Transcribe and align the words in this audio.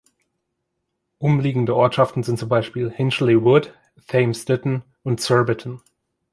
Umliegende 1.19 1.75
Ortschaften 1.75 2.23
sind 2.23 2.39
zum 2.39 2.49
Beispiel 2.49 2.89
Hinchley 2.89 3.39
Wood, 3.39 3.71
Thames 4.07 4.45
Ditton 4.45 4.81
und 5.03 5.21
Surbiton. 5.21 5.79